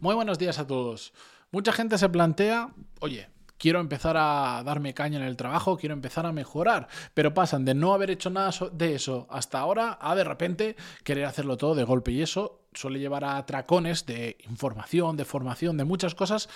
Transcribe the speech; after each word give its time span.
Muy 0.00 0.14
buenos 0.14 0.38
días 0.38 0.58
a 0.58 0.66
todos. 0.66 1.12
Mucha 1.50 1.72
gente 1.72 1.98
se 1.98 2.08
plantea, 2.08 2.72
oye, 3.00 3.28
quiero 3.58 3.80
empezar 3.80 4.16
a 4.16 4.62
darme 4.64 4.94
caña 4.94 5.18
en 5.18 5.26
el 5.26 5.36
trabajo, 5.36 5.76
quiero 5.76 5.92
empezar 5.92 6.24
a 6.24 6.32
mejorar, 6.32 6.88
pero 7.12 7.34
pasan 7.34 7.66
de 7.66 7.74
no 7.74 7.92
haber 7.92 8.10
hecho 8.10 8.30
nada 8.30 8.50
de 8.72 8.94
eso 8.94 9.26
hasta 9.28 9.58
ahora 9.58 9.98
a 10.00 10.14
de 10.14 10.24
repente 10.24 10.76
querer 11.04 11.26
hacerlo 11.26 11.58
todo 11.58 11.74
de 11.74 11.84
golpe 11.84 12.12
y 12.12 12.22
eso 12.22 12.62
suele 12.72 12.98
llevar 12.98 13.24
a 13.24 13.44
tracones 13.44 14.06
de 14.06 14.38
información, 14.48 15.18
de 15.18 15.26
formación, 15.26 15.76
de 15.76 15.84
muchas 15.84 16.14
cosas 16.14 16.48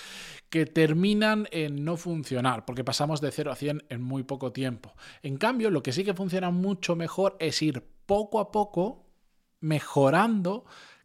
que 0.48 0.64
terminan 0.64 1.46
en 1.50 1.84
no 1.84 1.98
funcionar, 1.98 2.64
porque 2.64 2.82
pasamos 2.82 3.20
de 3.20 3.30
0 3.30 3.52
a 3.52 3.56
100 3.56 3.84
en 3.90 4.00
muy 4.00 4.22
poco 4.22 4.52
tiempo. 4.52 4.94
En 5.22 5.36
cambio, 5.36 5.68
lo 5.68 5.82
que 5.82 5.92
sí 5.92 6.02
que 6.02 6.14
funciona 6.14 6.50
mucho 6.50 6.96
mejor 6.96 7.36
es 7.40 7.60
ir 7.60 7.86
poco 8.06 8.40
a 8.40 8.50
poco 8.50 9.04
mejorando 9.60 10.64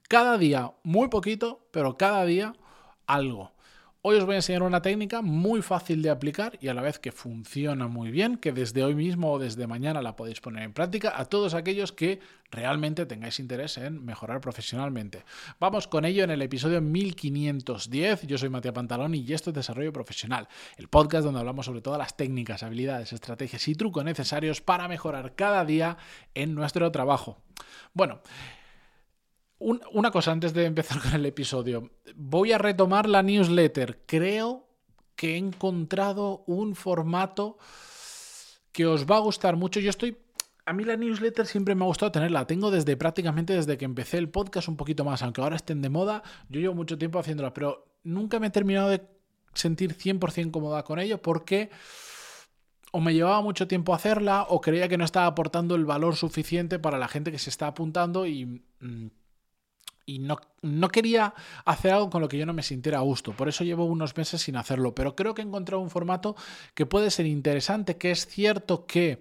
cada 0.09 0.39
día, 0.39 0.73
muy 0.81 1.07
poquito, 1.07 1.67
pero 1.71 1.95
cada 1.95 2.25
día 2.25 2.53
algo. 3.05 3.53
Hoy 4.01 4.17
os 4.17 4.25
voy 4.25 4.33
a 4.33 4.37
enseñar 4.37 4.63
una 4.63 4.81
técnica 4.81 5.21
muy 5.21 5.61
fácil 5.61 6.01
de 6.01 6.09
aplicar 6.09 6.57
y 6.61 6.69
a 6.69 6.73
la 6.73 6.81
vez 6.81 6.97
que 6.97 7.11
funciona 7.11 7.87
muy 7.87 8.09
bien, 8.09 8.37
que 8.37 8.51
desde 8.51 8.83
hoy 8.83 8.95
mismo 8.95 9.31
o 9.31 9.37
desde 9.37 9.67
mañana 9.67 10.01
la 10.01 10.15
podéis 10.15 10.41
poner 10.41 10.63
en 10.63 10.73
práctica 10.73 11.13
a 11.15 11.25
todos 11.25 11.53
aquellos 11.53 11.91
que 11.91 12.19
realmente 12.49 13.05
tengáis 13.05 13.39
interés 13.39 13.77
en 13.77 14.03
mejorar 14.03 14.41
profesionalmente. 14.41 15.25
Vamos 15.59 15.87
con 15.87 16.05
ello 16.05 16.23
en 16.23 16.31
el 16.31 16.41
episodio 16.41 16.81
1510. 16.81 18.25
Yo 18.25 18.37
soy 18.39 18.49
Matías 18.49 18.73
Pantalón 18.73 19.13
y 19.13 19.31
esto 19.31 19.51
es 19.51 19.55
Desarrollo 19.57 19.93
Profesional, 19.93 20.47
el 20.77 20.87
podcast 20.87 21.23
donde 21.23 21.41
hablamos 21.41 21.67
sobre 21.67 21.81
todas 21.81 21.99
las 21.99 22.17
técnicas, 22.17 22.63
habilidades, 22.63 23.13
estrategias 23.13 23.67
y 23.67 23.75
trucos 23.75 24.03
necesarios 24.03 24.59
para 24.59 24.87
mejorar 24.87 25.35
cada 25.35 25.65
día 25.65 25.97
en 26.33 26.55
nuestro 26.55 26.91
trabajo. 26.91 27.37
Bueno, 27.93 28.21
una 29.59 30.11
cosa 30.11 30.31
antes 30.31 30.53
de 30.53 30.65
empezar 30.65 30.99
con 31.01 31.13
el 31.13 31.25
episodio. 31.25 31.91
Voy 32.15 32.51
a 32.51 32.57
retomar 32.57 33.07
la 33.07 33.21
newsletter. 33.23 34.01
Creo 34.05 34.67
que 35.15 35.33
he 35.33 35.37
encontrado 35.37 36.43
un 36.47 36.75
formato 36.75 37.57
que 38.71 38.85
os 38.85 39.05
va 39.05 39.17
a 39.17 39.19
gustar 39.19 39.55
mucho. 39.55 39.79
Yo 39.79 39.89
estoy... 39.89 40.17
A 40.65 40.73
mí 40.73 40.83
la 40.83 40.95
newsletter 40.95 41.47
siempre 41.47 41.73
me 41.73 41.83
ha 41.83 41.87
gustado 41.87 42.11
tenerla. 42.11 42.45
Tengo 42.45 42.69
desde 42.69 42.95
prácticamente 42.95 43.53
desde 43.53 43.77
que 43.77 43.85
empecé 43.85 44.17
el 44.17 44.29
podcast 44.29 44.67
un 44.67 44.77
poquito 44.77 45.03
más, 45.03 45.23
aunque 45.23 45.41
ahora 45.41 45.55
estén 45.55 45.81
de 45.81 45.89
moda. 45.89 46.23
Yo 46.47 46.61
llevo 46.61 46.75
mucho 46.75 46.97
tiempo 46.97 47.17
haciéndola, 47.19 47.53
pero 47.53 47.87
nunca 48.03 48.39
me 48.39 48.47
he 48.47 48.51
terminado 48.51 48.89
de 48.89 49.01
sentir 49.53 49.97
100% 49.97 50.51
cómoda 50.51 50.83
con 50.83 50.99
ello 50.99 51.21
porque 51.21 51.71
o 52.91 52.99
me 52.99 53.13
llevaba 53.13 53.41
mucho 53.41 53.67
tiempo 53.67 53.93
hacerla 53.93 54.45
o 54.49 54.61
creía 54.61 54.87
que 54.87 54.97
no 54.97 55.05
estaba 55.05 55.25
aportando 55.25 55.75
el 55.75 55.85
valor 55.85 56.15
suficiente 56.15 56.79
para 56.79 56.97
la 56.97 57.07
gente 57.07 57.31
que 57.31 57.39
se 57.39 57.49
está 57.49 57.67
apuntando 57.67 58.25
y... 58.25 58.63
Mm, 58.79 59.07
y 60.09 60.19
no, 60.19 60.39
no, 60.61 60.89
quería 60.89 61.33
hacer 61.65 61.91
algo 61.91 62.09
con 62.09 62.21
lo 62.21 62.27
que 62.27 62.37
yo 62.37 62.45
no 62.45 62.53
me 62.53 62.63
sintiera 62.63 62.97
a 62.97 63.01
gusto. 63.01 63.33
Por 63.33 63.47
eso 63.47 63.63
llevo 63.63 63.85
unos 63.85 64.17
meses 64.17 64.41
sin 64.41 64.55
hacerlo. 64.55 64.95
Pero 64.95 65.15
creo 65.15 65.35
que 65.35 65.41
he 65.41 65.45
encontrado 65.45 65.81
un 65.81 65.91
formato 65.91 66.35
que 66.73 66.85
puede 66.85 67.11
ser 67.11 67.27
interesante, 67.27 67.97
que 67.97 68.11
es 68.11 68.25
cierto 68.25 68.85
que 68.87 69.19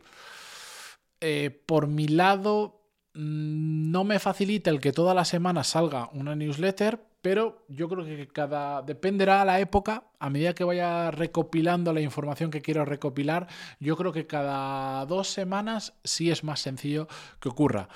eh, 1.21 1.51
por 1.67 1.89
mi 1.89 2.09
lado 2.09 2.81
mm, 3.15 3.91
no 3.91 4.05
me 4.05 4.19
facilita 4.19 4.71
el 4.71 4.81
que 4.81 4.93
toda 4.93 5.13
la 5.13 5.25
semana 5.25 5.63
salga 5.63 6.09
una 6.13 6.35
newsletter, 6.35 7.05
pero 7.21 7.67
yo 7.69 7.89
creo 7.89 8.05
que 8.05 8.29
cada 8.29 8.81
dependerá 8.83 9.45
la 9.45 9.61
época, 9.61 10.05
a 10.21 10.31
medida 10.31 10.55
que 10.55 10.65
vaya 10.65 11.11
recopilando 11.11 11.93
la 11.93 12.01
información 12.01 12.51
que 12.51 12.63
quiero 12.63 12.85
recopilar, 12.85 13.49
yo 13.81 13.97
creo 13.97 14.13
que 14.13 14.27
cada 14.27 15.05
dos 15.05 15.29
semanas 15.29 15.95
sí 16.05 16.31
es 16.31 16.45
más 16.45 16.61
sencillo 16.61 17.09
que 17.41 17.49
ocurra. 17.49 17.89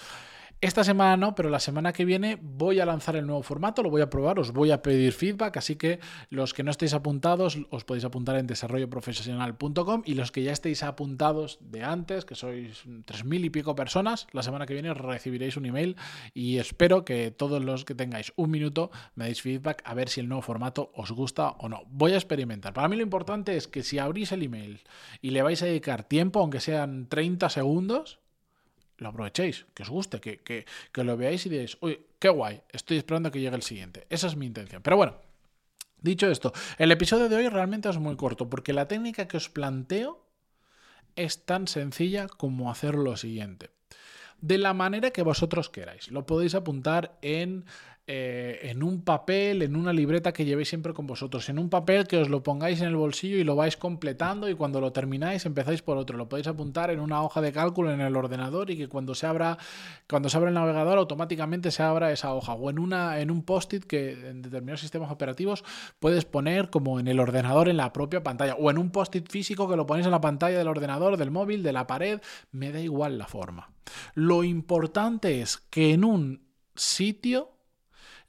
Esta 0.63 0.85
semana 0.85 1.17
no, 1.17 1.35
pero 1.35 1.51
la 1.51 1.59
semana 1.59 1.93
que 1.93 2.05
viene 2.05 2.39
voy 2.41 2.79
a 2.79 2.87
lanzar 2.87 3.17
el 3.17 3.27
nuevo 3.27 3.43
formato, 3.43 3.83
lo 3.83 3.91
voy 3.91 4.01
a 4.01 4.09
probar, 4.09 4.39
os 4.39 4.53
voy 4.53 4.71
a 4.71 4.81
pedir 4.81 5.13
feedback, 5.13 5.57
así 5.57 5.75
que 5.75 5.99
los 6.31 6.55
que 6.55 6.63
no 6.63 6.71
estéis 6.71 6.95
apuntados 6.95 7.59
os 7.71 7.83
podéis 7.83 8.05
apuntar 8.05 8.37
en 8.37 8.47
desarrolloprofesional.com 8.47 10.03
y 10.07 10.15
los 10.15 10.31
que 10.31 10.45
ya 10.45 10.53
estéis 10.53 10.85
apuntados 10.85 11.59
de 11.63 11.83
antes, 11.83 12.25
que 12.25 12.37
sois 12.37 12.85
tres 13.07 13.25
mil 13.25 13.45
y 13.45 13.51
pico 13.51 13.75
personas, 13.75 14.29
la 14.31 14.45
semana 14.45 14.65
que 14.65 14.75
viene 14.75 14.95
recibiréis 14.95 15.57
un 15.57 15.67
email 15.67 15.97
y 16.33 16.59
espero 16.59 17.05
que 17.05 17.33
todos 17.33 17.61
los 17.61 17.85
que 17.85 17.97
tengáis 17.97 18.33
un 18.37 18.53
minuto 18.53 18.93
me 19.17 19.25
deis 19.25 19.43
feedback 19.43 19.83
a 19.85 19.95
ver 19.95 20.09
si 20.09 20.21
el 20.21 20.29
nuevo 20.29 20.43
formato 20.43 20.93
os 20.95 21.11
gusta 21.11 21.57
o 21.59 21.69
no. 21.69 21.83
Voy 21.89 22.13
a 22.13 22.19
experimentar. 22.19 22.73
Para 22.73 22.87
mí 22.87 22.95
lo 22.95 23.03
importante 23.03 23.57
es 23.57 23.67
que 23.67 23.83
si 23.83 23.99
abrís 23.99 24.31
el 24.31 24.45
email 24.45 24.85
y 25.21 25.31
le 25.31 25.43
vais 25.43 25.61
a 25.61 25.67
dedicar 25.67 26.05
tiempo, 26.05 26.39
aunque 26.39 26.61
sean 26.61 27.09
30 27.09 27.51
segundos, 27.51 28.22
lo 29.03 29.11
aprovechéis, 29.11 29.67
que 29.75 29.83
os 29.83 29.91
guste, 29.91 30.21
que, 30.21 30.41
que, 30.41 31.05
lo 31.05 31.17
veáis 31.17 31.45
y 31.47 31.49
digáis, 31.49 31.77
uy, 31.81 32.01
qué 32.19 32.29
guay, 32.29 32.63
estoy 32.71 32.97
esperando 32.97 33.31
que 33.31 33.41
llegue 33.41 33.57
el 33.57 33.63
siguiente. 33.63 34.07
Esa 34.09 34.27
es 34.27 34.37
mi 34.37 34.47
intención. 34.47 34.83
Pero 34.83 34.97
bueno, 34.97 35.17
dicho 36.01 36.31
esto, 36.31 36.53
el 36.79 36.91
episodio 36.93 37.29
de 37.29 37.37
hoy 37.37 37.49
realmente 37.49 37.89
es 37.89 37.99
muy 37.99 38.17
corto, 38.17 38.49
porque 38.49 38.73
la 38.73 38.89
técnica 38.89 39.29
que 39.29 39.37
os 39.37 39.49
planteo 39.49 40.25
es 41.17 41.45
tan 41.45 41.69
sencilla 41.69 42.27
como 42.29 42.71
hacer 42.71 42.95
lo 42.95 43.17
siguiente. 43.17 43.71
De 44.41 44.59
la 44.59 44.75
manera 44.75 45.11
que 45.11 45.23
vosotros 45.23 45.69
queráis. 45.69 46.11
Lo 46.11 46.27
podéis 46.27 46.55
apuntar 46.55 47.17
en 47.23 47.65
eh, 48.09 48.59
en 48.65 48.83
un 48.83 49.03
papel, 49.03 49.63
en 49.63 49.77
una 49.77 49.93
libreta 49.93 50.33
que 50.33 50.45
llevéis 50.45 50.69
siempre 50.69 50.93
con 50.93 51.07
vosotros, 51.07 51.49
en 51.49 51.61
un 51.61 51.71
papel 51.71 52.09
que 52.09 52.17
os 52.17 52.29
lo 52.29 52.43
pongáis 52.43 52.81
en 52.81 52.89
el 52.89 52.97
bolsillo 52.97 53.37
y 53.37 53.45
lo 53.45 53.55
vais 53.55 53.77
completando 53.77 54.49
y 54.49 54.55
cuando 54.57 54.81
lo 54.81 54.91
termináis 54.91 55.47
empezáis 55.47 55.83
por 55.83 55.97
otro. 55.97 56.19
Lo 56.19 56.29
podéis 56.29 56.49
apuntar 56.49 56.91
en 56.91 56.99
una 56.99 57.23
hoja 57.23 57.41
de 57.41 57.53
cálculo 57.53 57.93
en 57.93 58.01
el 58.01 58.17
ordenador 58.17 58.71
y 58.71 58.77
que 58.77 58.89
cuando 58.89 59.15
se 59.15 59.27
abra, 59.27 59.57
cuando 60.09 60.29
se 60.29 60.37
abra 60.37 60.49
el 60.49 60.55
navegador 60.55 60.99
automáticamente 60.99 61.71
se 61.71 61.85
abra 61.85 62.11
esa 62.11 62.35
hoja 62.35 62.55
o 62.55 62.71
en, 62.71 62.81
una, 62.81 63.21
en 63.21 63.31
un 63.31 63.45
post-it 63.45 63.85
que 63.85 64.31
en 64.31 64.43
determinados 64.43 64.81
sistemas 64.81 65.13
operativos 65.13 65.63
puedes 66.01 66.25
poner 66.25 66.71
como 66.71 66.99
en 66.99 67.07
el 67.07 67.21
ordenador 67.21 67.69
en 67.69 67.77
la 67.77 67.93
propia 67.93 68.25
pantalla 68.25 68.57
o 68.57 68.69
en 68.69 68.79
un 68.79 68.91
post-it 68.91 69.31
físico 69.31 69.69
que 69.69 69.77
lo 69.77 69.87
ponéis 69.87 70.07
en 70.07 70.13
la 70.13 70.21
pantalla 70.21 70.59
del 70.59 70.67
ordenador, 70.67 71.17
del 71.17 71.31
móvil, 71.31 71.63
de 71.63 71.73
la 71.73 71.87
pared, 71.87 72.21
me 72.51 72.73
da 72.73 72.81
igual 72.81 73.17
la 73.17 73.29
forma. 73.29 73.71
Lo 74.15 74.43
importante 74.43 75.41
es 75.41 75.59
que 75.71 75.93
en 75.93 76.03
un 76.05 76.43
sitio 76.75 77.53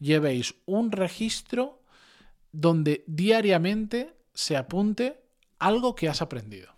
llevéis 0.04 0.56
un 0.66 0.92
registro 0.92 1.82
donde 2.52 3.04
diariamente 3.08 4.14
se 4.34 4.58
apunte 4.58 5.24
algo 5.60 5.96
que 5.96 6.10
has 6.10 6.22
aprendido. 6.22 6.72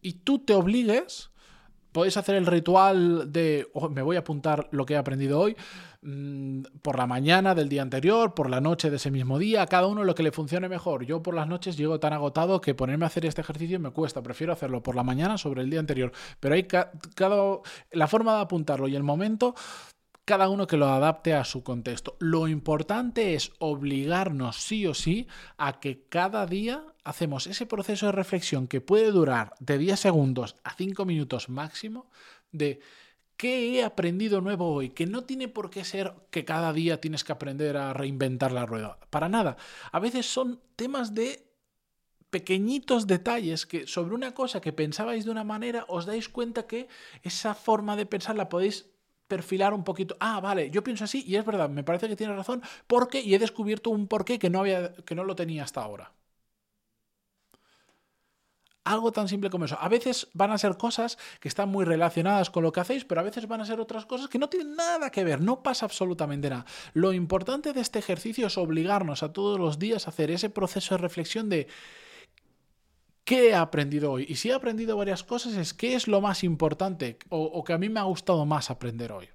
Y 0.00 0.12
tú 0.14 0.38
te 0.38 0.54
obligues, 0.54 1.30
podéis 1.92 2.16
hacer 2.16 2.36
el 2.36 2.46
ritual 2.46 3.32
de 3.32 3.66
oh, 3.74 3.88
me 3.88 4.02
voy 4.02 4.16
a 4.16 4.20
apuntar 4.20 4.68
lo 4.70 4.86
que 4.86 4.94
he 4.94 4.96
aprendido 4.96 5.40
hoy 5.40 5.56
mm, 6.02 6.62
por 6.82 6.96
la 6.96 7.06
mañana 7.06 7.54
del 7.54 7.68
día 7.68 7.82
anterior, 7.82 8.32
por 8.32 8.48
la 8.48 8.60
noche 8.60 8.90
de 8.90 8.96
ese 8.96 9.10
mismo 9.10 9.38
día, 9.38 9.66
cada 9.66 9.88
uno 9.88 10.04
lo 10.04 10.14
que 10.14 10.22
le 10.22 10.30
funcione 10.30 10.68
mejor. 10.68 11.04
Yo 11.04 11.20
por 11.20 11.34
las 11.34 11.48
noches 11.48 11.76
llego 11.76 11.98
tan 11.98 12.12
agotado 12.12 12.60
que 12.60 12.76
ponerme 12.76 13.06
a 13.06 13.08
hacer 13.08 13.26
este 13.26 13.40
ejercicio 13.40 13.80
me 13.80 13.90
cuesta, 13.90 14.22
prefiero 14.22 14.52
hacerlo 14.52 14.82
por 14.82 14.94
la 14.94 15.02
mañana 15.02 15.36
sobre 15.36 15.62
el 15.62 15.70
día 15.70 15.80
anterior. 15.80 16.12
Pero 16.38 16.54
hay 16.54 16.62
cada 16.62 17.58
la 17.90 18.06
forma 18.06 18.36
de 18.36 18.42
apuntarlo 18.42 18.86
y 18.86 18.94
el 18.94 19.02
momento 19.02 19.56
cada 20.28 20.50
uno 20.50 20.66
que 20.66 20.76
lo 20.76 20.88
adapte 20.88 21.32
a 21.32 21.42
su 21.42 21.62
contexto. 21.62 22.14
Lo 22.18 22.48
importante 22.48 23.34
es 23.34 23.52
obligarnos 23.60 24.56
sí 24.56 24.86
o 24.86 24.92
sí 24.92 25.26
a 25.56 25.80
que 25.80 26.04
cada 26.10 26.44
día 26.44 26.84
hacemos 27.02 27.46
ese 27.46 27.64
proceso 27.64 28.04
de 28.04 28.12
reflexión 28.12 28.68
que 28.68 28.82
puede 28.82 29.10
durar 29.10 29.54
de 29.58 29.78
10 29.78 29.98
segundos 29.98 30.56
a 30.64 30.74
5 30.74 31.06
minutos 31.06 31.48
máximo 31.48 32.10
de 32.52 32.80
qué 33.38 33.72
he 33.72 33.84
aprendido 33.84 34.42
nuevo 34.42 34.70
hoy, 34.70 34.90
que 34.90 35.06
no 35.06 35.24
tiene 35.24 35.48
por 35.48 35.70
qué 35.70 35.82
ser 35.82 36.12
que 36.30 36.44
cada 36.44 36.74
día 36.74 37.00
tienes 37.00 37.24
que 37.24 37.32
aprender 37.32 37.78
a 37.78 37.94
reinventar 37.94 38.52
la 38.52 38.66
rueda, 38.66 38.98
para 39.08 39.30
nada. 39.30 39.56
A 39.92 39.98
veces 39.98 40.26
son 40.26 40.60
temas 40.76 41.14
de 41.14 41.48
pequeñitos 42.28 43.06
detalles 43.06 43.64
que 43.64 43.86
sobre 43.86 44.14
una 44.14 44.34
cosa 44.34 44.60
que 44.60 44.74
pensabais 44.74 45.24
de 45.24 45.30
una 45.30 45.44
manera 45.44 45.86
os 45.88 46.04
dais 46.04 46.28
cuenta 46.28 46.66
que 46.66 46.86
esa 47.22 47.54
forma 47.54 47.96
de 47.96 48.04
pensar 48.04 48.36
la 48.36 48.50
podéis 48.50 48.90
perfilar 49.28 49.74
un 49.74 49.84
poquito. 49.84 50.16
Ah, 50.20 50.40
vale, 50.40 50.70
yo 50.70 50.82
pienso 50.82 51.04
así 51.04 51.24
y 51.26 51.36
es 51.36 51.44
verdad, 51.44 51.68
me 51.70 51.84
parece 51.84 52.08
que 52.08 52.16
tiene 52.16 52.34
razón 52.34 52.62
porque 52.86 53.20
y 53.20 53.34
he 53.34 53.38
descubierto 53.38 53.90
un 53.90 54.08
porqué 54.08 54.38
que 54.38 54.50
no 54.50 54.60
había 54.60 54.94
que 54.94 55.14
no 55.14 55.24
lo 55.24 55.36
tenía 55.36 55.64
hasta 55.64 55.82
ahora. 55.82 56.12
Algo 58.84 59.12
tan 59.12 59.28
simple 59.28 59.50
como 59.50 59.66
eso. 59.66 59.76
A 59.78 59.88
veces 59.90 60.28
van 60.32 60.50
a 60.50 60.56
ser 60.56 60.78
cosas 60.78 61.18
que 61.40 61.48
están 61.48 61.68
muy 61.68 61.84
relacionadas 61.84 62.48
con 62.48 62.62
lo 62.62 62.72
que 62.72 62.80
hacéis, 62.80 63.04
pero 63.04 63.20
a 63.20 63.24
veces 63.24 63.46
van 63.46 63.60
a 63.60 63.66
ser 63.66 63.80
otras 63.80 64.06
cosas 64.06 64.28
que 64.28 64.38
no 64.38 64.48
tienen 64.48 64.76
nada 64.76 65.10
que 65.10 65.24
ver, 65.24 65.42
no 65.42 65.62
pasa 65.62 65.84
absolutamente 65.84 66.48
nada. 66.48 66.64
Lo 66.94 67.12
importante 67.12 67.74
de 67.74 67.82
este 67.82 67.98
ejercicio 67.98 68.46
es 68.46 68.56
obligarnos 68.56 69.22
a 69.22 69.32
todos 69.34 69.60
los 69.60 69.78
días 69.78 70.06
a 70.06 70.10
hacer 70.10 70.30
ese 70.30 70.48
proceso 70.48 70.94
de 70.94 71.02
reflexión 71.02 71.50
de 71.50 71.68
¿Qué 73.28 73.50
he 73.50 73.54
aprendido 73.54 74.12
hoy? 74.12 74.24
Y 74.26 74.36
si 74.36 74.48
he 74.48 74.54
aprendido 74.54 74.96
varias 74.96 75.22
cosas 75.22 75.52
es 75.52 75.74
qué 75.74 75.94
es 75.94 76.08
lo 76.08 76.22
más 76.22 76.42
importante 76.44 77.18
o, 77.28 77.62
que 77.62 77.74
a 77.74 77.78
mí 77.78 77.90
me 77.90 78.00
ha 78.00 78.04
gustado 78.04 78.46
más 78.46 78.70
aprender 78.70 79.12
hoy. 79.12 79.28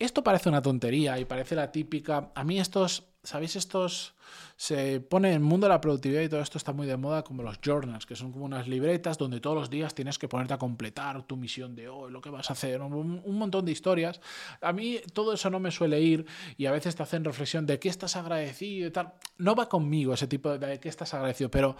Esto 0.00 0.24
parece 0.24 0.48
una 0.48 0.62
tontería 0.62 1.16
y 1.20 1.26
parece 1.26 1.54
la 1.54 1.70
típica. 1.70 2.32
A 2.34 2.42
mí 2.42 2.58
estos 2.58 3.04
¿sabéis 3.26 3.56
estos? 3.56 4.14
Se 4.56 5.00
pone 5.00 5.28
en 5.28 5.34
el 5.34 5.40
mundo 5.40 5.66
de 5.66 5.72
la 5.72 5.80
productividad 5.80 6.22
y 6.22 6.28
todo 6.28 6.40
esto 6.40 6.56
está 6.56 6.72
muy 6.72 6.86
de 6.86 6.96
moda 6.96 7.22
como 7.22 7.42
los 7.42 7.58
journals, 7.60 8.06
que 8.06 8.16
son 8.16 8.32
como 8.32 8.44
unas 8.44 8.66
libretas 8.66 9.18
donde 9.18 9.40
todos 9.40 9.56
los 9.56 9.70
días 9.70 9.94
tienes 9.94 10.18
que 10.18 10.28
ponerte 10.28 10.54
a 10.54 10.58
completar 10.58 11.22
tu 11.24 11.36
misión 11.36 11.74
de 11.74 11.88
hoy, 11.88 12.10
lo 12.10 12.20
que 12.20 12.30
vas 12.30 12.48
a 12.50 12.54
hacer, 12.54 12.80
un, 12.80 13.22
montón 13.24 13.64
de 13.64 13.72
historias. 13.72 14.20
A 14.60 14.72
mí 14.72 15.00
todo 15.12 15.34
eso 15.34 15.50
no 15.50 15.60
me 15.60 15.70
suele 15.70 16.00
ir 16.00 16.24
y 16.56 16.66
a 16.66 16.72
veces 16.72 16.96
te 16.96 17.02
hacen 17.02 17.24
reflexión 17.24 17.66
de 17.66 17.78
qué 17.78 17.88
estás 17.88 18.16
agradecido 18.16 18.88
y 18.88 18.90
tal. 18.90 19.12
No 19.38 19.54
va 19.54 19.68
conmigo 19.68 20.14
ese 20.14 20.26
tipo 20.26 20.56
de, 20.56 20.66
de 20.66 20.80
qué 20.80 20.88
estás 20.88 21.12
agradecido, 21.12 21.50
pero 21.50 21.76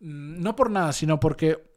mm, 0.00 0.40
no 0.40 0.56
por 0.56 0.70
nada, 0.70 0.92
sino 0.92 1.20
porque 1.20 1.74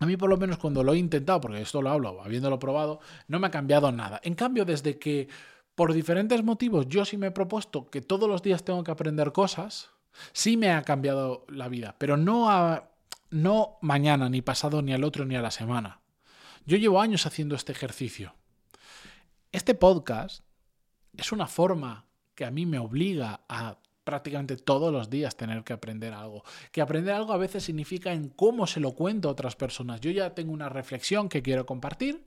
a 0.00 0.06
mí 0.06 0.16
por 0.16 0.30
lo 0.30 0.36
menos 0.36 0.58
cuando 0.58 0.84
lo 0.84 0.94
he 0.94 0.98
intentado, 0.98 1.40
porque 1.40 1.60
esto 1.60 1.82
lo 1.82 1.90
hablo 1.90 2.22
habiéndolo 2.22 2.58
probado, 2.58 3.00
no 3.26 3.40
me 3.40 3.48
ha 3.48 3.50
cambiado 3.50 3.90
nada. 3.90 4.20
En 4.22 4.34
cambio, 4.34 4.64
desde 4.64 4.98
que 4.98 5.28
por 5.78 5.94
diferentes 5.94 6.42
motivos 6.42 6.88
yo 6.88 7.04
sí 7.04 7.16
me 7.16 7.28
he 7.28 7.30
propuesto 7.30 7.88
que 7.88 8.00
todos 8.00 8.28
los 8.28 8.42
días 8.42 8.64
tengo 8.64 8.82
que 8.82 8.90
aprender 8.90 9.30
cosas, 9.30 9.90
sí 10.32 10.56
me 10.56 10.72
ha 10.72 10.82
cambiado 10.82 11.46
la 11.48 11.68
vida, 11.68 11.94
pero 11.98 12.16
no, 12.16 12.50
a, 12.50 12.90
no 13.30 13.78
mañana, 13.80 14.28
ni 14.28 14.42
pasado, 14.42 14.82
ni 14.82 14.92
al 14.92 15.04
otro, 15.04 15.24
ni 15.24 15.36
a 15.36 15.40
la 15.40 15.52
semana. 15.52 16.00
Yo 16.66 16.76
llevo 16.78 17.00
años 17.00 17.26
haciendo 17.26 17.54
este 17.54 17.70
ejercicio. 17.70 18.34
Este 19.52 19.76
podcast 19.76 20.42
es 21.16 21.30
una 21.30 21.46
forma 21.46 22.06
que 22.34 22.44
a 22.44 22.50
mí 22.50 22.66
me 22.66 22.80
obliga 22.80 23.42
a 23.48 23.78
prácticamente 24.02 24.56
todos 24.56 24.92
los 24.92 25.10
días 25.10 25.36
tener 25.36 25.62
que 25.62 25.74
aprender 25.74 26.12
algo. 26.12 26.42
Que 26.72 26.80
aprender 26.80 27.14
algo 27.14 27.32
a 27.32 27.38
veces 27.38 27.62
significa 27.62 28.12
en 28.12 28.30
cómo 28.30 28.66
se 28.66 28.80
lo 28.80 28.96
cuento 28.96 29.28
a 29.28 29.32
otras 29.32 29.54
personas. 29.54 30.00
Yo 30.00 30.10
ya 30.10 30.34
tengo 30.34 30.52
una 30.52 30.68
reflexión 30.68 31.28
que 31.28 31.40
quiero 31.40 31.66
compartir. 31.66 32.26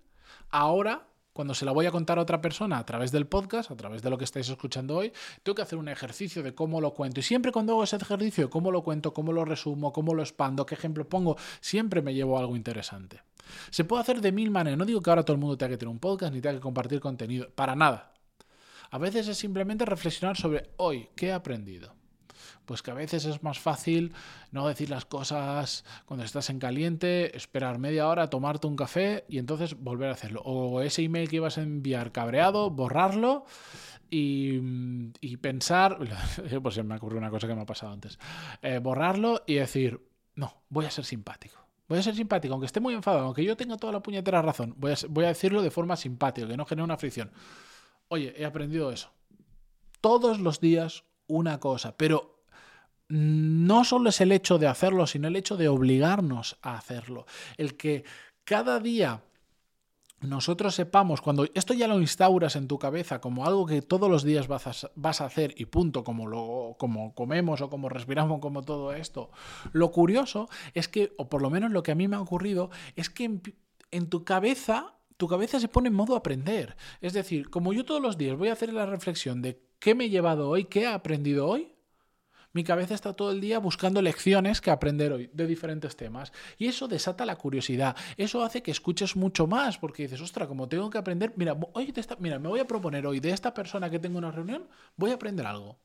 Ahora 0.52 1.11
cuando 1.34 1.54
se 1.54 1.66
la 1.66 1.72
voy 1.72 1.86
a 1.86 1.92
contar 1.92 2.20
a 2.20 2.22
otra 2.22 2.42
persona 2.42 2.78
a 2.78 2.86
través 2.86 3.12
del 3.12 3.28
podcast, 3.28 3.72
a 3.72 3.76
través 3.76 4.02
de 4.02 4.10
lo 4.10 4.18
que 4.18 4.26
estáis 4.26 4.50
escuchando 4.50 4.98
hoy, 4.98 5.14
tengo 5.44 5.56
que 5.56 5.62
hacer 5.62 5.80
un 5.80 5.88
ejercicio 5.88 6.44
de 6.44 6.54
cómo 6.54 6.82
lo 6.82 6.94
cuento. 6.94 7.20
Y 7.20 7.24
siempre 7.24 7.52
cuando 7.52 7.74
hago 7.74 7.84
ese 7.84 7.96
ejercicio, 7.96 8.50
cómo 8.50 8.72
lo 8.72 8.84
cuento, 8.84 9.14
cómo 9.14 9.32
lo 9.32 9.46
resumo, 9.46 9.94
cómo 9.94 10.14
lo 10.14 10.22
expando, 10.22 10.66
qué 10.66 10.76
ejemplo 10.76 11.08
pongo, 11.08 11.38
siempre 11.62 12.02
me 12.02 12.14
llevo 12.14 12.38
algo 12.38 12.56
interesante. 12.56 13.22
Se 13.70 13.84
puede 13.84 14.02
hacer 14.02 14.22
de 14.22 14.32
mil 14.32 14.52
maneras. 14.52 14.78
No 14.78 14.86
digo 14.86 15.02
que 15.02 15.10
ahora 15.10 15.24
todo 15.24 15.34
el 15.34 15.40
mundo 15.42 15.58
tenga 15.58 15.72
que 15.72 15.78
tener 15.78 15.92
un 15.92 16.00
podcast 16.00 16.34
ni 16.34 16.42
tenga 16.42 16.56
que 16.56 16.62
compartir 16.62 17.00
contenido. 17.00 17.50
Para 17.50 17.76
nada. 17.76 18.14
A 18.90 18.98
veces 18.98 19.28
es 19.28 19.38
simplemente 19.38 19.86
reflexionar 19.86 20.36
sobre 20.36 20.72
hoy, 20.78 21.10
¿qué 21.16 21.28
he 21.28 21.34
aprendido? 21.34 22.01
Pues 22.66 22.82
que 22.82 22.92
a 22.92 22.94
veces 22.94 23.26
es 23.26 23.44
más 23.44 23.60
fácil 23.60 24.14
no 24.52 24.68
decir 24.68 24.90
las 24.90 25.06
cosas 25.06 25.84
cuando 26.06 26.26
estás 26.26 26.50
en 26.50 26.60
caliente, 26.60 27.36
esperar 27.36 27.80
media 27.80 28.08
hora, 28.08 28.30
tomarte 28.30 28.68
un 28.68 28.76
café 28.76 29.26
y 29.28 29.38
entonces 29.38 29.76
volver 29.76 30.10
a 30.10 30.14
hacerlo. 30.14 30.42
O 30.44 30.82
ese 30.82 31.04
email 31.04 31.30
que 31.30 31.38
ibas 31.38 31.58
a 31.58 31.62
enviar 31.62 32.12
cabreado, 32.12 32.70
borrarlo 32.70 33.46
y, 34.10 35.38
pensar, 35.38 35.98
pues 36.62 36.76
se 36.76 36.84
me 36.84 36.96
ocurrió 36.96 37.18
una 37.18 37.30
cosa 37.30 37.48
que 37.48 37.56
me 37.56 37.62
ha 37.62 37.66
pasado 37.66 37.94
antes, 37.94 38.20
eh, 38.62 38.80
borrarlo 38.80 39.44
y 39.48 39.56
decir, 39.56 40.02
no, 40.36 40.64
voy 40.70 40.86
a 40.86 40.92
ser 40.92 41.06
simpático. 41.06 41.58
Voy 41.88 42.00
a 42.00 42.04
ser 42.04 42.16
simpático, 42.16 42.54
aunque 42.54 42.68
esté 42.68 42.80
muy 42.80 42.94
enfadado, 42.94 43.26
aunque 43.26 43.44
yo 43.44 43.58
tenga 43.58 43.76
toda 43.76 43.92
la 43.92 44.02
puñetera 44.02 44.42
razón, 44.42 44.74
voy 44.78 44.94
a, 44.94 44.96
voy 45.10 45.26
a 45.26 45.30
decirlo 45.30 45.62
de 45.62 45.72
forma 45.72 45.98
simpática, 45.98 46.48
que 46.48 46.56
no 46.56 46.66
genere 46.66 46.86
una 46.86 46.96
fricción. 46.96 47.32
Oye, 48.08 48.34
he 48.38 48.46
aprendido 48.46 48.92
eso. 48.92 49.12
Todos 50.00 50.40
los 50.40 50.60
días 50.62 51.04
una 51.38 51.60
cosa, 51.60 51.96
pero 51.96 52.42
no 53.08 53.84
solo 53.84 54.10
es 54.10 54.22
el 54.22 54.32
hecho 54.32 54.58
de 54.58 54.68
hacerlo, 54.68 55.06
sino 55.06 55.28
el 55.28 55.36
hecho 55.36 55.58
de 55.58 55.68
obligarnos 55.68 56.58
a 56.62 56.78
hacerlo. 56.78 57.26
El 57.58 57.76
que 57.76 58.06
cada 58.46 58.80
día 58.80 59.22
nosotros 60.22 60.76
sepamos, 60.76 61.20
cuando 61.20 61.48
esto 61.54 61.74
ya 61.74 61.88
lo 61.88 62.00
instauras 62.00 62.56
en 62.56 62.68
tu 62.68 62.78
cabeza 62.78 63.20
como 63.20 63.46
algo 63.46 63.66
que 63.66 63.82
todos 63.82 64.10
los 64.10 64.24
días 64.24 64.48
vas 64.48 64.86
a, 65.22 65.26
hacer 65.26 65.54
y 65.58 65.66
punto, 65.66 66.04
como, 66.04 66.28
lo, 66.28 66.76
como 66.78 67.14
comemos 67.16 67.62
o 67.62 67.70
como 67.70 67.90
respiramos, 67.90 68.40
como 68.40 68.62
todo 68.62 68.94
esto, 68.94 69.32
lo 69.74 69.92
curioso 69.92 70.48
es 70.74 70.88
que, 70.88 71.14
o 71.18 71.28
por 71.28 71.42
lo 71.42 71.50
menos 71.50 71.72
lo 71.72 71.84
que 71.84 71.92
a 71.92 71.96
mí 71.96 72.08
me 72.08 72.16
ha 72.16 72.22
ocurrido, 72.22 72.70
es 72.96 73.10
que 73.10 73.26
en, 73.26 73.42
en 73.90 74.10
tu 74.10 74.24
cabeza, 74.24 74.94
tu 75.18 75.28
cabeza 75.28 75.60
se 75.60 75.68
pone 75.68 75.90
en 75.90 75.96
modo 75.96 76.16
aprender. 76.16 76.78
Es 77.02 77.14
decir, 77.14 77.50
como 77.50 77.74
yo 77.74 77.84
todos 77.84 78.02
los 78.02 78.18
días 78.18 78.38
voy 78.38 78.50
a 78.50 78.54
hacer 78.54 78.72
la 78.74 78.86
reflexión 78.86 79.42
de 79.42 79.71
qué 79.82 79.96
me 79.96 80.06
he 80.06 80.10
llevado 80.10 80.48
hoy, 80.48 80.66
qué 80.66 80.84
he 80.84 80.88
aprendido 80.88 81.48
hoy, 81.48 81.74
mi 82.54 82.64
cabeza 82.64 82.94
está 82.94 83.14
todo 83.14 83.32
el 83.32 83.42
día 83.42 83.60
buscando 83.60 84.02
lecciones 84.02 84.62
que 84.62 84.72
aprender 84.72 85.12
hoy 85.12 85.30
de 85.34 85.48
diferentes 85.48 85.96
temas. 85.96 86.32
Y 86.58 86.68
eso 86.68 86.88
desata 86.88 87.26
la 87.26 87.38
curiosidad. 87.38 87.96
Eso 88.18 88.44
hace 88.44 88.62
que 88.62 88.72
escuches 88.72 89.16
mucho 89.16 89.48
más, 89.48 89.78
porque 89.78 90.04
dices, 90.04 90.22
ostra, 90.22 90.48
como 90.48 90.68
tengo 90.68 90.90
que 90.90 90.98
aprender, 90.98 91.34
mira, 91.38 91.58
hoy 91.74 91.94
mira, 92.20 92.40
me 92.40 92.50
voy 92.50 92.60
a 92.60 92.68
proponer 92.68 93.08
hoy 93.08 93.20
de 93.20 93.32
esta 93.32 93.54
persona 93.54 93.90
que 93.90 94.00
tengo 94.00 94.18
una 94.18 94.32
reunión, 94.32 94.68
voy 94.98 95.12
a 95.12 95.16
aprender 95.16 95.46
algo. 95.46 95.80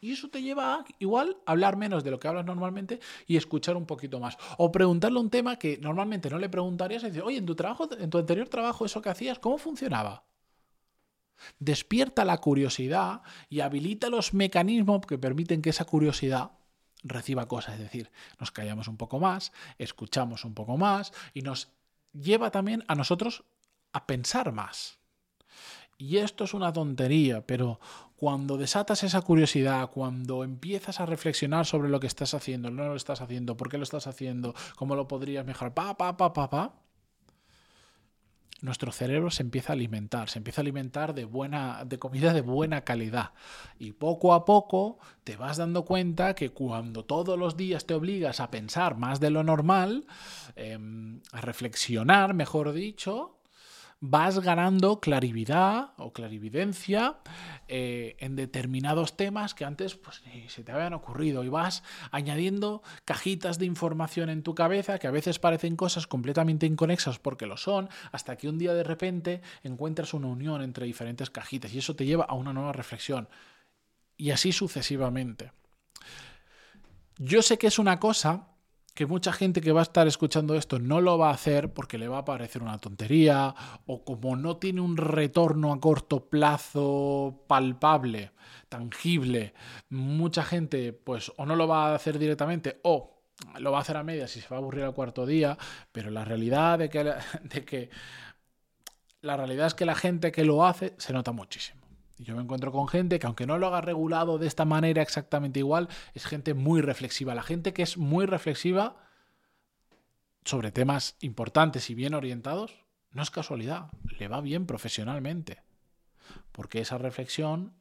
Y 0.00 0.12
eso 0.12 0.28
te 0.28 0.42
lleva 0.42 0.74
a 0.74 0.84
igual 0.98 1.36
hablar 1.46 1.76
menos 1.76 2.02
de 2.02 2.10
lo 2.10 2.18
que 2.18 2.28
hablas 2.28 2.44
normalmente 2.44 2.98
y 3.26 3.36
escuchar 3.36 3.76
un 3.76 3.86
poquito 3.86 4.20
más. 4.20 4.36
O 4.58 4.72
preguntarle 4.72 5.20
un 5.20 5.30
tema 5.30 5.58
que 5.58 5.78
normalmente 5.78 6.28
no 6.30 6.38
le 6.38 6.48
preguntarías 6.48 7.02
y 7.04 7.06
decir, 7.06 7.22
oye, 7.22 7.38
en 7.38 7.46
tu 7.46 7.54
trabajo, 7.54 7.88
en 7.96 8.10
tu 8.10 8.18
anterior 8.18 8.48
trabajo, 8.48 8.84
eso 8.84 9.00
que 9.00 9.10
hacías, 9.10 9.38
¿cómo 9.38 9.58
funcionaba? 9.58 10.24
Despierta 11.58 12.24
la 12.24 12.38
curiosidad 12.38 13.22
y 13.48 13.60
habilita 13.60 14.08
los 14.08 14.34
mecanismos 14.34 15.02
que 15.06 15.18
permiten 15.18 15.62
que 15.62 15.70
esa 15.70 15.84
curiosidad 15.84 16.52
reciba 17.02 17.46
cosas, 17.46 17.74
es 17.74 17.80
decir, 17.80 18.10
nos 18.40 18.50
callamos 18.50 18.88
un 18.88 18.96
poco 18.96 19.20
más, 19.20 19.52
escuchamos 19.78 20.44
un 20.44 20.54
poco 20.54 20.76
más 20.76 21.12
y 21.34 21.42
nos 21.42 21.68
lleva 22.12 22.50
también 22.50 22.84
a 22.88 22.94
nosotros 22.94 23.44
a 23.92 24.06
pensar 24.06 24.52
más. 24.52 24.98
Y 25.96 26.16
esto 26.16 26.44
es 26.44 26.54
una 26.54 26.72
tontería, 26.72 27.46
pero 27.46 27.78
cuando 28.16 28.56
desatas 28.56 29.04
esa 29.04 29.20
curiosidad, 29.20 29.90
cuando 29.90 30.42
empiezas 30.42 30.98
a 31.00 31.06
reflexionar 31.06 31.66
sobre 31.66 31.88
lo 31.88 32.00
que 32.00 32.06
estás 32.06 32.34
haciendo, 32.34 32.70
no 32.70 32.88
lo 32.88 32.96
estás 32.96 33.20
haciendo, 33.20 33.56
por 33.56 33.68
qué 33.68 33.78
lo 33.78 33.84
estás 33.84 34.06
haciendo, 34.06 34.54
cómo 34.76 34.96
lo 34.96 35.06
podrías 35.06 35.46
mejorar, 35.46 35.74
pa, 35.74 35.96
pa, 35.96 36.16
pa, 36.16 36.32
pa, 36.32 36.50
pa, 36.50 36.83
nuestro 38.64 38.92
cerebro 38.92 39.30
se 39.30 39.42
empieza 39.42 39.72
a 39.72 39.74
alimentar, 39.74 40.30
se 40.30 40.38
empieza 40.38 40.60
a 40.60 40.62
alimentar 40.62 41.14
de 41.14 41.26
buena, 41.26 41.84
de 41.84 41.98
comida 41.98 42.32
de 42.32 42.40
buena 42.40 42.80
calidad. 42.80 43.32
Y 43.78 43.92
poco 43.92 44.32
a 44.32 44.46
poco 44.46 44.98
te 45.22 45.36
vas 45.36 45.58
dando 45.58 45.84
cuenta 45.84 46.34
que 46.34 46.50
cuando 46.50 47.04
todos 47.04 47.38
los 47.38 47.58
días 47.58 47.84
te 47.84 47.92
obligas 47.92 48.40
a 48.40 48.50
pensar 48.50 48.96
más 48.96 49.20
de 49.20 49.30
lo 49.30 49.44
normal, 49.44 50.06
em, 50.56 51.20
a 51.32 51.42
reflexionar, 51.42 52.32
mejor 52.32 52.72
dicho, 52.72 53.33
vas 54.00 54.38
ganando 54.40 55.00
clarividad 55.00 55.92
o 55.96 56.12
clarividencia 56.12 57.18
eh, 57.68 58.16
en 58.18 58.36
determinados 58.36 59.16
temas 59.16 59.54
que 59.54 59.64
antes 59.64 59.94
pues, 59.94 60.22
ni 60.26 60.48
se 60.48 60.62
te 60.62 60.72
habían 60.72 60.92
ocurrido 60.92 61.44
y 61.44 61.48
vas 61.48 61.82
añadiendo 62.10 62.82
cajitas 63.04 63.58
de 63.58 63.66
información 63.66 64.28
en 64.30 64.42
tu 64.42 64.54
cabeza 64.54 64.98
que 64.98 65.06
a 65.06 65.10
veces 65.10 65.38
parecen 65.38 65.76
cosas 65.76 66.06
completamente 66.06 66.66
inconexas 66.66 67.18
porque 67.18 67.46
lo 67.46 67.56
son, 67.56 67.88
hasta 68.12 68.36
que 68.36 68.48
un 68.48 68.58
día 68.58 68.74
de 68.74 68.84
repente 68.84 69.42
encuentras 69.62 70.14
una 70.14 70.28
unión 70.28 70.62
entre 70.62 70.86
diferentes 70.86 71.30
cajitas 71.30 71.72
y 71.74 71.78
eso 71.78 71.96
te 71.96 72.06
lleva 72.06 72.24
a 72.24 72.34
una 72.34 72.52
nueva 72.52 72.72
reflexión 72.72 73.28
y 74.16 74.30
así 74.30 74.52
sucesivamente. 74.52 75.52
Yo 77.16 77.42
sé 77.42 77.58
que 77.58 77.68
es 77.68 77.78
una 77.78 78.00
cosa 78.00 78.53
que 78.94 79.06
mucha 79.06 79.32
gente 79.32 79.60
que 79.60 79.72
va 79.72 79.80
a 79.80 79.82
estar 79.82 80.06
escuchando 80.06 80.54
esto 80.54 80.78
no 80.78 81.00
lo 81.00 81.18
va 81.18 81.30
a 81.30 81.34
hacer 81.34 81.72
porque 81.72 81.98
le 81.98 82.08
va 82.08 82.18
a 82.18 82.24
parecer 82.24 82.62
una 82.62 82.78
tontería 82.78 83.54
o 83.86 84.04
como 84.04 84.36
no 84.36 84.56
tiene 84.56 84.80
un 84.80 84.96
retorno 84.96 85.72
a 85.72 85.80
corto 85.80 86.28
plazo 86.28 87.44
palpable, 87.48 88.30
tangible, 88.68 89.52
mucha 89.90 90.44
gente 90.44 90.92
pues 90.92 91.32
o 91.36 91.44
no 91.44 91.56
lo 91.56 91.66
va 91.66 91.88
a 91.90 91.94
hacer 91.96 92.18
directamente 92.18 92.78
o 92.84 93.14
lo 93.58 93.72
va 93.72 93.78
a 93.78 93.80
hacer 93.80 93.96
a 93.96 94.04
medias 94.04 94.36
y 94.36 94.40
se 94.40 94.48
va 94.48 94.56
a 94.56 94.60
aburrir 94.60 94.84
al 94.84 94.94
cuarto 94.94 95.26
día, 95.26 95.58
pero 95.90 96.10
la 96.10 96.24
realidad 96.24 96.78
de 96.78 96.88
que, 96.88 97.04
de 97.42 97.64
que 97.64 97.90
la 99.22 99.36
realidad 99.36 99.66
es 99.66 99.74
que 99.74 99.86
la 99.86 99.96
gente 99.96 100.30
que 100.30 100.44
lo 100.44 100.64
hace 100.64 100.94
se 100.98 101.12
nota 101.12 101.32
muchísimo. 101.32 101.83
Y 102.18 102.24
yo 102.24 102.36
me 102.36 102.42
encuentro 102.42 102.70
con 102.70 102.88
gente 102.88 103.18
que 103.18 103.26
aunque 103.26 103.46
no 103.46 103.58
lo 103.58 103.66
haga 103.66 103.80
regulado 103.80 104.38
de 104.38 104.46
esta 104.46 104.64
manera 104.64 105.02
exactamente 105.02 105.58
igual, 105.58 105.88
es 106.14 106.26
gente 106.26 106.54
muy 106.54 106.80
reflexiva. 106.80 107.34
La 107.34 107.42
gente 107.42 107.72
que 107.72 107.82
es 107.82 107.96
muy 107.98 108.26
reflexiva 108.26 108.96
sobre 110.44 110.70
temas 110.70 111.16
importantes 111.20 111.90
y 111.90 111.94
bien 111.94 112.14
orientados, 112.14 112.84
no 113.10 113.22
es 113.22 113.30
casualidad, 113.30 113.90
le 114.18 114.28
va 114.28 114.40
bien 114.40 114.66
profesionalmente. 114.66 115.62
Porque 116.52 116.80
esa 116.80 116.98
reflexión 116.98 117.72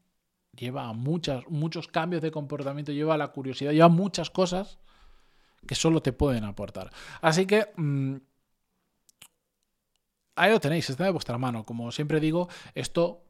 lleva 0.56 0.88
a 0.88 0.94
muchas, 0.94 1.48
muchos 1.50 1.88
cambios 1.88 2.22
de 2.22 2.32
comportamiento, 2.32 2.92
lleva 2.92 3.16
a 3.16 3.18
la 3.18 3.30
curiosidad, 3.30 3.72
lleva 3.72 3.86
a 3.86 3.90
muchas 3.90 4.30
cosas 4.30 4.80
que 5.68 5.76
solo 5.76 6.02
te 6.02 6.14
pueden 6.14 6.44
aportar. 6.44 6.92
Así 7.22 7.46
que... 7.46 7.72
Mm, 7.76 8.18
ahí 10.36 10.52
lo 10.52 10.60
tenéis, 10.60 10.90
está 10.90 11.04
de 11.04 11.12
vuestra 11.12 11.38
mano. 11.38 11.64
Como 11.64 11.92
siempre 11.92 12.20
digo, 12.20 12.50
esto 12.74 13.24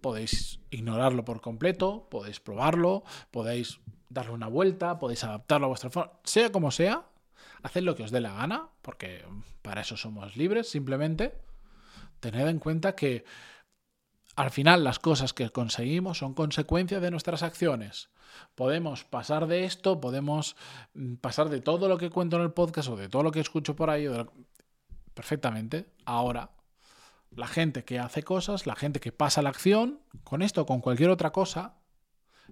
podéis 0.00 0.60
ignorarlo 0.70 1.24
por 1.24 1.40
completo, 1.40 2.08
podéis 2.10 2.40
probarlo, 2.40 3.04
podéis 3.30 3.80
darle 4.08 4.32
una 4.32 4.48
vuelta, 4.48 4.98
podéis 4.98 5.24
adaptarlo 5.24 5.66
a 5.66 5.68
vuestra 5.68 5.90
forma, 5.90 6.12
sea 6.24 6.52
como 6.52 6.70
sea, 6.70 7.04
haced 7.62 7.82
lo 7.82 7.96
que 7.96 8.04
os 8.04 8.10
dé 8.10 8.20
la 8.20 8.34
gana, 8.34 8.68
porque 8.82 9.24
para 9.62 9.80
eso 9.80 9.96
somos 9.96 10.36
libres, 10.36 10.68
simplemente 10.68 11.34
tened 12.20 12.48
en 12.48 12.58
cuenta 12.58 12.94
que 12.94 13.24
al 14.36 14.50
final 14.50 14.84
las 14.84 14.98
cosas 14.98 15.32
que 15.32 15.50
conseguimos 15.50 16.18
son 16.18 16.34
consecuencia 16.34 17.00
de 17.00 17.10
nuestras 17.10 17.42
acciones. 17.42 18.10
Podemos 18.54 19.04
pasar 19.04 19.46
de 19.46 19.64
esto, 19.64 20.00
podemos 20.00 20.56
mm, 20.94 21.14
pasar 21.16 21.48
de 21.48 21.60
todo 21.60 21.88
lo 21.88 21.96
que 21.98 22.10
cuento 22.10 22.36
en 22.36 22.42
el 22.42 22.52
podcast 22.52 22.88
o 22.90 22.96
de 22.96 23.08
todo 23.08 23.22
lo 23.22 23.32
que 23.32 23.40
escucho 23.40 23.76
por 23.76 23.88
ahí, 23.88 24.06
perfectamente. 25.14 25.86
Ahora, 26.04 26.50
la 27.30 27.46
gente 27.46 27.84
que 27.84 27.98
hace 27.98 28.22
cosas, 28.22 28.66
la 28.66 28.76
gente 28.76 29.00
que 29.00 29.12
pasa 29.12 29.42
la 29.42 29.50
acción, 29.50 30.00
con 30.24 30.42
esto 30.42 30.62
o 30.62 30.66
con 30.66 30.80
cualquier 30.80 31.10
otra 31.10 31.32
cosa, 31.32 31.76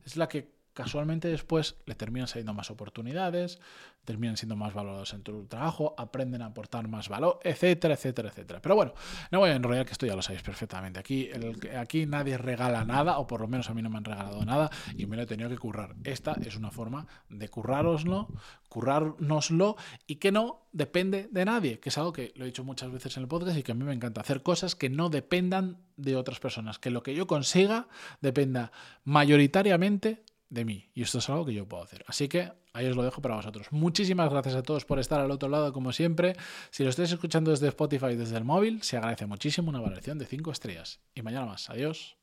es 0.04 0.16
la 0.16 0.28
que 0.28 0.53
casualmente 0.75 1.28
después 1.28 1.76
le 1.87 1.95
terminan 1.95 2.28
saliendo 2.28 2.52
más 2.52 2.71
oportunidades, 2.71 3.61
terminan 4.04 4.37
siendo 4.37 4.57
más 4.57 4.75
valorados 4.75 5.14
en 5.14 5.23
tu 5.23 5.47
trabajo, 5.47 5.95
aprenden 5.97 6.43
a 6.43 6.47
aportar 6.47 6.88
más 6.88 7.09
valor, 7.09 7.40
etcétera, 7.43 7.95
etcétera, 7.95 8.28
etcétera. 8.28 8.61
Pero 8.61 8.75
bueno, 8.75 8.93
no 9.31 9.38
voy 9.38 9.50
a 9.50 9.54
enrollar 9.54 9.87
que 9.87 9.93
esto 9.93 10.04
ya 10.04 10.14
lo 10.14 10.23
sabéis 10.23 10.43
perfectamente. 10.43 11.00
Aquí, 11.00 11.31
aquí 11.78 12.07
nadie 12.07 12.37
regala 12.37 12.85
nada, 12.85 13.19
o 13.19 13.26
por 13.26 13.40
lo 13.40 13.49
menos 13.49 13.71
a 13.71 13.75
mí 13.75 13.83
no 13.83 13.88
me 13.88 13.99
han 13.99 14.04
regalado 14.04 14.45
nada, 14.45 14.71
y 14.97 15.07
me 15.07 15.16
lo 15.16 15.23
he 15.23 15.26
tenido 15.26 15.49
que 15.49 15.57
currar. 15.57 15.95
Esta 16.04 16.33
es 16.45 16.57
una 16.57 16.71
forma 16.71 17.07
de 17.31 17.49
currároslo, 17.49 18.28
currárnoslo, 18.69 19.76
y 20.07 20.16
que 20.16 20.33
no 20.33 20.66
depende 20.73 21.28
de 21.31 21.45
nadie, 21.45 21.78
que 21.78 21.88
es 21.88 21.99
algo 21.99 22.12
que 22.12 22.33
lo 22.37 22.45
he 22.45 22.47
dicho 22.47 22.64
muchas 22.64 22.90
veces 22.90 23.16
en 23.16 23.23
el 23.23 23.28
podcast 23.28 23.57
y 23.57 23.62
que 23.62 23.73
a 23.73 23.75
mí 23.75 23.85
me 23.85 23.95
encanta 23.95 24.21
hacer 24.21 24.43
cosas 24.43 24.75
que 24.75 24.90
no 24.90 25.09
dependan 25.09 25.78
de 25.97 26.16
otras 26.16 26.40
personas, 26.40 26.78
que 26.78 26.90
lo 26.90 27.02
que 27.02 27.14
yo 27.14 27.26
consiga 27.26 27.88
dependa 28.21 28.73
mayoritariamente 29.04 30.25
de 30.54 30.64
mí. 30.64 30.90
Y 30.94 31.02
esto 31.02 31.18
es 31.18 31.28
algo 31.28 31.44
que 31.44 31.52
yo 31.52 31.68
puedo 31.68 31.82
hacer. 31.82 32.04
Así 32.06 32.28
que 32.28 32.52
ahí 32.73 32.87
os 32.87 32.96
lo 32.96 33.02
dejo 33.02 33.20
para 33.20 33.37
vosotros. 33.37 33.66
Muchísimas 33.70 34.30
gracias 34.30 34.54
a 34.54 34.62
todos 34.62 34.84
por 34.84 34.99
estar 34.99 35.20
al 35.20 35.30
otro 35.30 35.49
lado, 35.49 35.73
como 35.73 35.92
siempre. 35.92 36.37
Si 36.70 36.84
lo 36.84 36.90
estáis 36.90 37.12
escuchando 37.12 37.50
desde 37.50 37.68
Spotify, 37.68 38.14
desde 38.14 38.37
el 38.37 38.44
móvil, 38.44 38.82
se 38.82 38.96
agradece 38.96 39.26
muchísimo 39.26 39.68
una 39.68 39.80
valoración 39.80 40.18
de 40.18 40.26
5 40.26 40.50
estrellas. 40.52 41.00
Y 41.14 41.23
mañana 41.23 41.46
más. 41.46 41.68
Adiós. 41.68 42.16